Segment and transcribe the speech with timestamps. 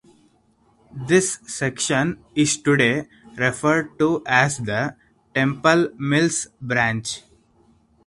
[1.05, 4.95] This section is today referred to as the
[5.35, 7.21] Temple Mills branch.